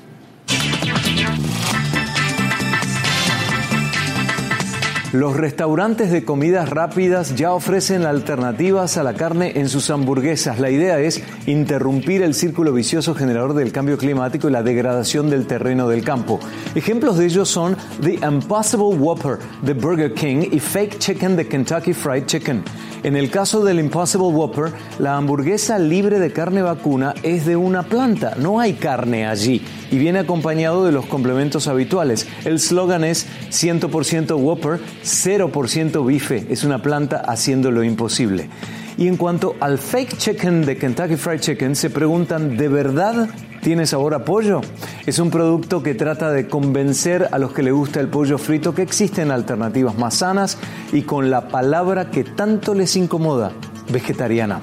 Los 5.14 5.38
restaurantes 5.38 6.12
de 6.12 6.26
comidas 6.26 6.70
rápidas 6.70 7.34
ya 7.34 7.54
ofrecen 7.54 8.06
alternativas 8.06 8.98
a 8.98 9.04
la 9.04 9.14
carne 9.14 9.54
en 9.56 9.70
sus 9.70 9.90
hamburguesas. 9.90 10.60
La 10.60 10.70
idea 10.70 11.00
es 11.00 11.24
interrumpir 11.46 12.24
el 12.24 12.34
círculo 12.34 12.74
vicioso 12.74 13.16
generador 13.16 13.54
del 13.54 13.72
cambio 13.72 13.98
climático 13.98 14.50
y 14.50 14.52
la 14.52 14.64
degradación 14.64 15.30
del 15.30 15.48
terreno 15.48 15.88
del 15.88 16.04
campo. 16.04 16.42
Ejemplos 16.76 17.18
de 17.18 17.26
ellos 17.26 17.48
son 17.48 17.78
The 18.02 18.16
Impossible 18.16 18.98
Whopper 18.98 19.38
de 19.62 19.74
Burger 19.74 20.14
King 20.14 20.50
y 20.52 20.60
Fake 20.60 20.98
Chicken 21.00 21.38
de 21.38 21.48
Kentucky 21.48 21.94
Fried 21.94 22.26
Chicken. 22.26 22.62
En 23.08 23.16
el 23.16 23.30
caso 23.30 23.64
del 23.64 23.80
Impossible 23.80 24.28
Whopper, 24.28 24.74
la 25.00 25.16
hamburguesa 25.16 25.80
libre 25.80 26.20
de 26.20 26.34
carne 26.34 26.62
vacuna 26.62 27.16
es 27.24 27.46
de 27.46 27.56
una 27.56 27.84
planta, 27.84 28.36
no 28.38 28.60
hay 28.60 28.74
carne 28.74 29.26
allí 29.26 29.62
y 29.90 29.98
viene 29.98 30.20
acompañado 30.20 30.84
de 30.84 30.92
los 30.92 31.06
complementos 31.06 31.70
habituales. 31.70 32.28
El 32.44 32.60
slogan 32.60 33.06
es 33.06 33.26
100% 33.50 34.36
Whopper, 34.38 34.82
0% 35.06 36.06
bife. 36.06 36.48
Es 36.50 36.66
una 36.66 36.82
planta 36.82 37.24
haciendo 37.26 37.72
lo 37.72 37.82
imposible. 37.82 38.50
Y 38.98 39.08
en 39.08 39.16
cuanto 39.16 39.56
al 39.60 39.78
fake 39.78 40.18
chicken 40.18 40.66
de 40.66 40.76
Kentucky 40.76 41.18
Fried 41.18 41.40
Chicken, 41.40 41.76
se 41.76 41.92
preguntan, 41.92 42.58
¿de 42.58 42.68
verdad 42.68 43.30
tiene 43.62 43.86
sabor 43.86 44.16
a 44.16 44.26
pollo? 44.26 44.62
Es 45.06 45.20
un 45.20 45.30
producto 45.30 45.84
que 45.84 45.94
trata 45.94 46.32
de 46.32 46.48
convencer 46.48 47.28
a 47.32 47.38
los 47.38 47.54
que 47.54 47.62
le 47.62 47.72
gusta 47.72 48.00
el 48.00 48.08
pollo 48.08 48.40
frito 48.40 48.74
que 48.74 48.82
existen 48.82 49.30
alternativas 49.30 49.96
más 50.00 50.16
sanas 50.16 50.58
y 50.92 51.04
con 51.04 51.30
la 51.30 51.48
palabra 51.48 52.10
que 52.10 52.24
tanto 52.24 52.74
les 52.74 52.96
incomoda, 52.96 53.52
vegetariana. 53.92 54.60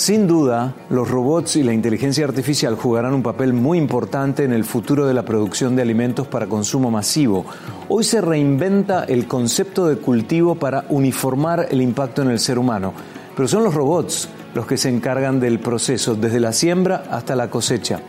Sin 0.00 0.26
duda, 0.26 0.76
los 0.88 1.10
robots 1.10 1.56
y 1.56 1.62
la 1.62 1.74
inteligencia 1.74 2.24
artificial 2.24 2.74
jugarán 2.74 3.12
un 3.12 3.22
papel 3.22 3.52
muy 3.52 3.76
importante 3.76 4.44
en 4.44 4.54
el 4.54 4.64
futuro 4.64 5.06
de 5.06 5.12
la 5.12 5.26
producción 5.26 5.76
de 5.76 5.82
alimentos 5.82 6.26
para 6.26 6.46
consumo 6.46 6.90
masivo. 6.90 7.44
Hoy 7.90 8.02
se 8.04 8.22
reinventa 8.22 9.04
el 9.04 9.28
concepto 9.28 9.86
de 9.88 9.96
cultivo 9.96 10.54
para 10.54 10.86
uniformar 10.88 11.66
el 11.70 11.82
impacto 11.82 12.22
en 12.22 12.30
el 12.30 12.38
ser 12.38 12.58
humano, 12.58 12.94
pero 13.36 13.46
son 13.46 13.62
los 13.62 13.74
robots 13.74 14.30
los 14.54 14.64
que 14.64 14.78
se 14.78 14.88
encargan 14.88 15.38
del 15.38 15.58
proceso, 15.58 16.14
desde 16.14 16.40
la 16.40 16.54
siembra 16.54 17.04
hasta 17.10 17.36
la 17.36 17.50
cosecha. 17.50 18.00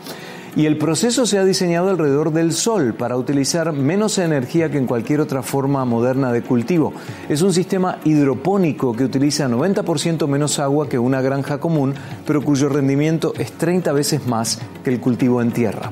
Y 0.54 0.66
el 0.66 0.76
proceso 0.76 1.24
se 1.24 1.38
ha 1.38 1.44
diseñado 1.46 1.88
alrededor 1.88 2.30
del 2.30 2.52
sol 2.52 2.92
para 2.92 3.16
utilizar 3.16 3.72
menos 3.72 4.18
energía 4.18 4.70
que 4.70 4.76
en 4.76 4.86
cualquier 4.86 5.22
otra 5.22 5.42
forma 5.42 5.86
moderna 5.86 6.30
de 6.30 6.42
cultivo. 6.42 6.92
Es 7.30 7.40
un 7.40 7.54
sistema 7.54 7.98
hidropónico 8.04 8.92
que 8.92 9.04
utiliza 9.04 9.48
90% 9.48 10.26
menos 10.28 10.58
agua 10.58 10.90
que 10.90 10.98
una 10.98 11.22
granja 11.22 11.58
común, 11.58 11.94
pero 12.26 12.42
cuyo 12.42 12.68
rendimiento 12.68 13.32
es 13.38 13.52
30 13.52 13.92
veces 13.92 14.26
más 14.26 14.58
que 14.84 14.90
el 14.90 15.00
cultivo 15.00 15.40
en 15.40 15.52
tierra. 15.52 15.90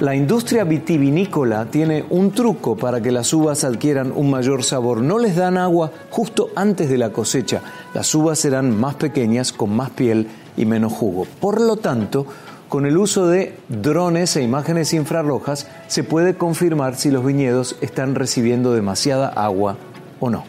La 0.00 0.14
industria 0.14 0.64
vitivinícola 0.64 1.66
tiene 1.70 2.04
un 2.10 2.32
truco 2.32 2.76
para 2.76 3.00
que 3.00 3.12
las 3.12 3.32
uvas 3.32 3.64
adquieran 3.64 4.12
un 4.14 4.28
mayor 4.28 4.64
sabor. 4.64 5.00
No 5.00 5.18
les 5.18 5.36
dan 5.36 5.56
agua 5.56 5.90
justo 6.10 6.48
antes 6.56 6.90
de 6.90 6.98
la 6.98 7.10
cosecha. 7.10 7.62
Las 7.94 8.14
uvas 8.14 8.40
serán 8.40 8.78
más 8.78 8.96
pequeñas, 8.96 9.52
con 9.52 9.74
más 9.74 9.90
piel 9.90 10.28
y 10.56 10.66
menos 10.66 10.92
jugo. 10.92 11.26
Por 11.40 11.60
lo 11.60 11.76
tanto, 11.76 12.26
con 12.74 12.86
el 12.86 12.98
uso 12.98 13.28
de 13.28 13.54
drones 13.68 14.34
e 14.34 14.42
imágenes 14.42 14.94
infrarrojas 14.94 15.68
se 15.86 16.02
puede 16.02 16.34
confirmar 16.34 16.96
si 16.96 17.08
los 17.12 17.24
viñedos 17.24 17.76
están 17.80 18.16
recibiendo 18.16 18.72
demasiada 18.72 19.28
agua 19.28 19.76
o 20.18 20.28
no. 20.28 20.42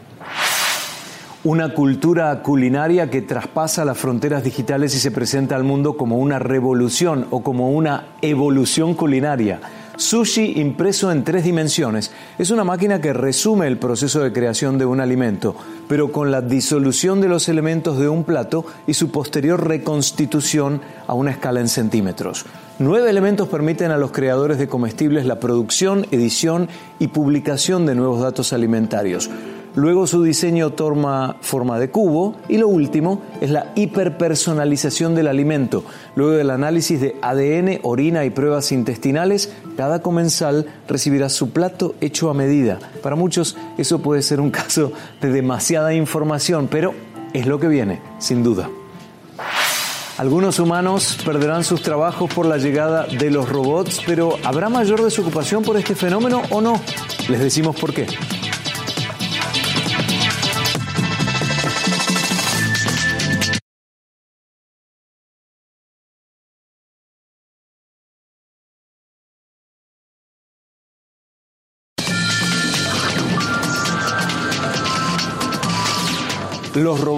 Una 1.44 1.76
cultura 1.76 2.42
culinaria 2.42 3.12
que 3.12 3.22
traspasa 3.22 3.86
las 3.86 4.00
fronteras 4.00 4.44
digitales 4.44 4.96
y 4.96 5.00
se 5.00 5.12
presenta 5.12 5.56
al 5.56 5.66
mundo 5.66 5.98
como 5.98 6.18
una 6.18 6.40
revolución 6.40 7.28
o 7.30 7.44
como 7.44 7.70
una 7.70 8.08
evolución 8.24 8.96
culinaria. 8.96 9.60
Sushi 9.98 10.60
impreso 10.60 11.12
en 11.12 11.24
tres 11.24 11.44
dimensiones 11.46 12.12
es 12.38 12.50
una 12.50 12.64
máquina 12.64 13.00
que 13.00 13.14
resume 13.14 13.68
el 13.68 13.78
proceso 13.78 14.22
de 14.22 14.34
creación 14.34 14.78
de 14.78 14.86
un 14.86 15.00
alimento, 15.00 15.56
pero 15.88 16.12
con 16.12 16.32
la 16.32 16.42
disolución 16.42 17.22
de 17.22 17.30
los 17.30 17.48
elementos 17.48 17.98
de 17.98 18.10
un 18.10 18.24
plato 18.24 18.66
y 18.88 18.94
su 18.94 19.10
posterior 19.12 19.68
reconstitución 19.68 20.82
a 21.08 21.14
una 21.14 21.32
escala 21.32 21.62
en 21.62 21.70
centímetros. 21.70 22.46
Nueve 22.78 23.10
elementos 23.10 23.48
permiten 23.48 23.92
a 23.92 23.98
los 23.98 24.12
creadores 24.12 24.58
de 24.58 24.68
comestibles 24.68 25.26
la 25.26 25.40
producción, 25.40 26.06
edición 26.12 26.68
y 27.00 27.08
publicación 27.08 27.86
de 27.86 27.96
nuevos 27.96 28.22
datos 28.22 28.52
alimentarios. 28.52 29.30
Luego 29.76 30.08
su 30.08 30.24
diseño 30.24 30.70
toma 30.70 31.36
forma 31.42 31.78
de 31.80 31.90
cubo 31.90 32.36
y 32.48 32.58
lo 32.58 32.70
último 32.70 33.22
es 33.42 33.52
la 33.52 33.74
hiperpersonalización 33.76 35.16
del 35.16 35.28
alimento. 35.28 35.84
Luego 36.16 36.32
del 36.32 36.50
análisis 36.50 37.02
de 37.02 37.18
ADN, 37.22 37.82
orina 37.84 38.24
y 38.24 38.30
pruebas 38.30 38.72
intestinales, 38.72 39.52
cada 39.76 40.02
comensal 40.02 40.66
recibirá 40.88 41.28
su 41.28 41.50
plato 41.50 41.96
hecho 42.00 42.30
a 42.30 42.34
medida. 42.34 42.80
Para 43.04 43.18
muchos 43.18 43.58
eso 43.78 44.00
puede 44.00 44.22
ser 44.22 44.40
un 44.40 44.50
caso 44.50 44.94
de 45.22 45.30
demasiada 45.30 45.94
información, 45.94 46.70
pero 46.72 46.94
es 47.34 47.46
lo 47.46 47.60
que 47.60 47.68
viene, 47.68 48.02
sin 48.18 48.44
duda. 48.44 48.70
Algunos 50.18 50.60
humanos 50.60 51.18
perderán 51.26 51.66
sus 51.66 51.82
trabajos 51.82 52.34
por 52.34 52.46
la 52.46 52.58
llegada 52.58 53.06
de 53.06 53.30
los 53.30 53.50
robots, 53.50 54.02
pero 54.06 54.38
¿habrá 54.46 54.70
mayor 54.70 55.04
desocupación 55.04 55.62
por 55.64 55.76
este 55.76 55.94
fenómeno 55.94 56.44
o 56.52 56.62
no? 56.62 56.80
Les 57.28 57.42
decimos 57.42 57.76
por 57.76 57.94
qué. 57.94 58.08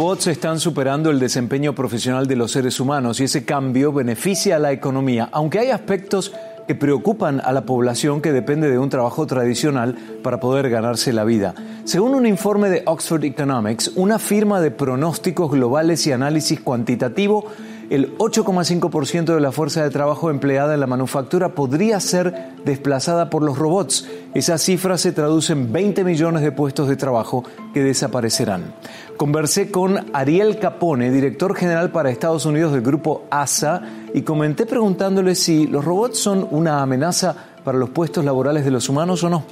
Robots 0.08 0.28
están 0.28 0.58
superando 0.58 1.10
el 1.10 1.20
desempeño 1.20 1.76
profesional 1.76 2.28
de 2.28 2.38
los 2.38 2.54
seres 2.54 2.80
humanos 2.80 3.20
y 3.20 3.26
ese 3.26 3.44
cambio 3.44 3.92
beneficia 3.92 4.56
a 4.56 4.60
la 4.60 4.72
economía, 4.72 5.28
aunque 5.34 5.60
hay 5.60 5.70
aspectos 5.70 6.32
que 6.66 6.76
preocupan 6.76 7.42
a 7.44 7.52
la 7.52 7.66
población 7.66 8.22
que 8.22 8.32
depende 8.32 8.72
de 8.72 8.80
un 8.80 8.90
trabajo 8.90 9.28
tradicional 9.28 9.98
para 10.24 10.40
poder 10.40 10.70
ganarse 10.70 11.12
la 11.12 11.26
vida. 11.26 11.56
Según 11.84 12.16
un 12.16 12.26
informe 12.26 12.70
de 12.70 12.84
Oxford 12.86 13.26
Economics, 13.26 13.92
una 13.98 14.18
firma 14.18 14.62
de 14.62 14.72
pronósticos 14.72 15.52
globales 15.52 16.08
y 16.08 16.14
análisis 16.14 16.62
cuantitativo, 16.62 17.46
el 17.90 18.18
8,5% 18.18 19.34
de 19.34 19.40
la 19.40 19.52
fuerza 19.52 19.84
de 19.84 19.90
trabajo 19.90 20.30
empleada 20.30 20.74
en 20.74 20.80
la 20.80 20.88
manufactura 20.88 21.50
podría 21.56 22.00
ser 22.00 22.52
desplazada 22.66 23.30
por 23.30 23.44
los 23.44 23.58
robots. 23.58 24.08
Esa 24.34 24.58
cifra 24.58 24.98
se 24.98 25.14
traduce 25.14 25.54
en 25.54 25.72
20 25.72 26.04
millones 26.04 26.42
de 26.42 26.52
puestos 26.52 26.90
de 26.90 26.98
trabajo 26.98 27.44
que 27.74 27.82
desaparecerán. 27.82 28.74
Conversé 29.16 29.72
con 29.72 30.06
Ariel 30.14 30.60
Capone, 30.60 31.12
director 31.12 31.56
general 31.56 31.92
para 31.92 32.10
Estados 32.10 32.46
Unidos 32.46 32.74
del 32.74 32.82
grupo 32.82 33.26
ASA, 33.30 33.82
y 34.14 34.22
comenté 34.22 34.66
preguntándole 34.66 35.36
si 35.36 35.66
los 35.68 35.84
robots 35.84 36.20
son 36.20 36.48
una 36.52 36.82
amenaza 36.82 37.36
para 37.64 37.78
los 37.78 37.90
puestos 37.90 38.26
laborales 38.26 38.66
de 38.66 38.72
los 38.72 38.90
humanos 38.90 39.24
o 39.24 39.30
no. 39.30 39.44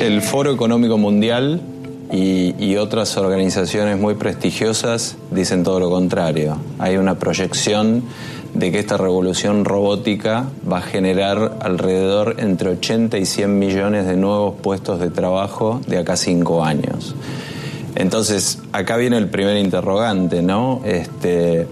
El 0.00 0.22
Foro 0.22 0.52
Económico 0.52 0.96
Mundial 0.96 1.60
y, 2.12 2.76
otras 2.76 3.16
organizaciones 3.16 3.98
muy 3.98 4.14
prestigiosas 4.14 5.16
dicen 5.30 5.62
todo 5.62 5.80
lo 5.80 5.90
contrario. 5.90 6.56
Hay 6.78 6.96
una 6.96 7.18
proyección 7.18 8.02
de 8.52 8.70
que 8.70 8.78
esta 8.78 8.96
revolución 8.96 9.64
robótica 9.64 10.46
va 10.70 10.78
a 10.78 10.82
generar 10.82 11.58
alrededor 11.60 12.36
entre 12.38 12.70
80 12.70 13.18
y 13.18 13.26
100 13.26 13.58
millones 13.58 14.06
de 14.06 14.16
nuevos 14.16 14.54
puestos 14.60 15.00
de 15.00 15.10
trabajo 15.10 15.80
de 15.86 15.98
acá 15.98 16.14
a 16.14 16.16
cinco 16.16 16.64
años. 16.64 17.14
Entonces, 17.94 18.58
acá 18.72 18.96
viene 18.96 19.16
el 19.16 19.28
primer 19.28 19.56
interrogante, 19.56 20.42
¿no? 20.42 20.80
Este, 20.84 21.66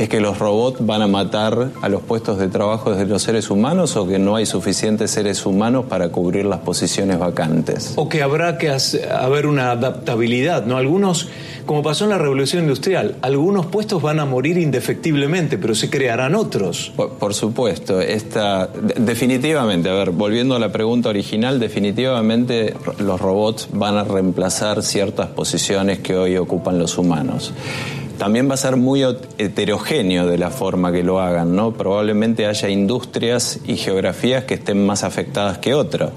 ¿Es 0.00 0.08
que 0.08 0.18
los 0.18 0.38
robots 0.38 0.78
van 0.80 1.02
a 1.02 1.06
matar 1.06 1.72
a 1.82 1.88
los 1.90 2.00
puestos 2.00 2.38
de 2.38 2.48
trabajo 2.48 2.94
de 2.94 3.04
los 3.04 3.22
seres 3.22 3.50
humanos 3.50 3.96
o 3.96 4.08
que 4.08 4.18
no 4.18 4.34
hay 4.34 4.46
suficientes 4.46 5.10
seres 5.10 5.44
humanos 5.44 5.84
para 5.90 6.08
cubrir 6.08 6.46
las 6.46 6.60
posiciones 6.60 7.18
vacantes? 7.18 7.92
O 7.96 8.08
que 8.08 8.22
habrá 8.22 8.56
que 8.56 8.74
haber 9.14 9.46
una 9.46 9.72
adaptabilidad, 9.72 10.64
¿no? 10.64 10.78
Algunos, 10.78 11.28
como 11.66 11.82
pasó 11.82 12.04
en 12.04 12.10
la 12.12 12.16
revolución 12.16 12.62
industrial, 12.62 13.16
algunos 13.20 13.66
puestos 13.66 14.00
van 14.00 14.20
a 14.20 14.24
morir 14.24 14.56
indefectiblemente, 14.56 15.58
pero 15.58 15.74
se 15.74 15.90
crearán 15.90 16.34
otros. 16.34 16.94
Por, 16.96 17.34
supuesto, 17.34 18.00
esta, 18.00 18.68
definitivamente, 18.68 19.90
a 19.90 19.92
ver, 19.92 20.12
volviendo 20.12 20.56
a 20.56 20.58
la 20.58 20.72
pregunta 20.72 21.10
original, 21.10 21.60
definitivamente 21.60 22.72
los 23.00 23.20
robots 23.20 23.68
van 23.70 23.98
a 23.98 24.04
reemplazar 24.04 24.82
ciertas 24.82 25.26
posiciones 25.26 25.98
que 25.98 26.16
hoy 26.16 26.38
ocupan 26.38 26.78
los 26.78 26.96
humanos 26.96 27.52
también 28.20 28.50
va 28.50 28.52
a 28.52 28.58
ser 28.58 28.76
muy 28.76 29.02
heterogéneo 29.38 30.26
de 30.26 30.36
la 30.36 30.50
forma 30.50 30.92
que 30.92 31.02
lo 31.02 31.20
hagan, 31.20 31.56
¿no? 31.56 31.72
Probablemente 31.72 32.44
haya 32.44 32.68
industrias 32.68 33.60
y 33.64 33.76
geografías 33.78 34.44
que 34.44 34.54
estén 34.54 34.84
más 34.84 35.04
afectadas 35.04 35.56
que 35.56 35.72
otras. 35.72 36.10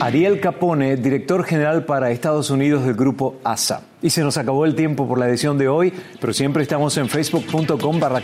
Ariel 0.00 0.40
Capone, 0.40 0.96
director 0.96 1.44
general 1.44 1.84
para 1.84 2.10
Estados 2.10 2.50
Unidos 2.50 2.84
del 2.84 2.94
grupo 2.94 3.36
ASA. 3.44 3.82
Y 4.02 4.10
se 4.10 4.22
nos 4.22 4.36
acabó 4.38 4.64
el 4.64 4.74
tiempo 4.74 5.06
por 5.06 5.20
la 5.20 5.28
edición 5.28 5.56
de 5.56 5.68
hoy, 5.68 5.92
pero 6.20 6.32
siempre 6.32 6.64
estamos 6.64 6.96
en 6.96 7.08
facebook.com 7.08 8.00
barra. 8.00 8.20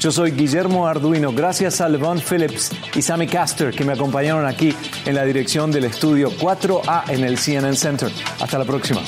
Yo 0.00 0.10
soy 0.10 0.30
Guillermo 0.30 0.88
Arduino, 0.88 1.30
gracias 1.34 1.82
a 1.82 1.90
Levon 1.90 2.20
Phillips 2.20 2.70
y 2.94 3.02
Sammy 3.02 3.26
Caster 3.26 3.70
que 3.70 3.84
me 3.84 3.92
acompañaron 3.92 4.46
aquí 4.46 4.74
en 5.04 5.14
la 5.14 5.24
dirección 5.24 5.70
del 5.70 5.84
estudio 5.84 6.30
4A 6.30 7.10
en 7.10 7.22
el 7.24 7.36
CNN 7.36 7.76
Center. 7.76 8.10
Hasta 8.40 8.58
la 8.58 8.64
próxima. 8.64 9.02